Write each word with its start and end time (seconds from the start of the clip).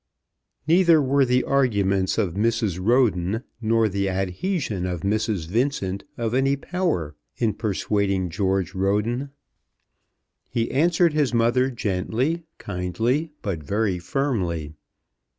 Neither 0.67 0.99
were 0.99 1.25
the 1.25 1.43
arguments 1.43 2.17
of 2.17 2.33
Mrs. 2.33 2.79
Roden 2.81 3.43
nor 3.61 3.87
the 3.87 4.09
adhesion 4.09 4.87
of 4.87 5.01
Mrs. 5.01 5.45
Vincent 5.47 6.05
of 6.17 6.33
any 6.33 6.55
power 6.55 7.15
in 7.37 7.53
persuading 7.53 8.31
George 8.31 8.73
Roden. 8.73 9.29
He 10.49 10.71
answered 10.71 11.13
his 11.13 11.35
mother 11.35 11.69
gently, 11.69 12.41
kindly, 12.57 13.31
but 13.43 13.61
very 13.61 13.99
firmly. 13.99 14.73